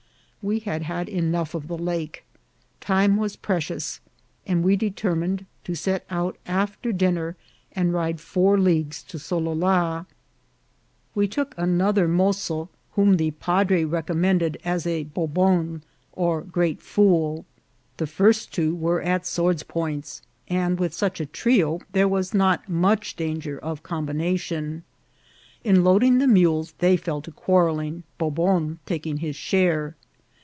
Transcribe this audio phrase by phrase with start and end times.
[0.43, 2.25] We had had enough of the lake;
[2.79, 3.99] time was precious,
[4.47, 7.37] and we determined to set out after dinner
[7.73, 10.07] and ride four leagues to Solola.
[11.13, 17.45] We took another mozo, whom the padre recommended as a bobon, or great fool.
[17.97, 22.67] The first two were at swords' points, and with such a trio there was not
[22.67, 24.81] much danger of combination.
[25.63, 29.95] In loading the mules they fell to quarrelling, Bobon taking his share.